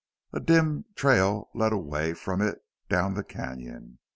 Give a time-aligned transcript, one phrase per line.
[0.33, 3.99] A dim trail led away from it down the canon.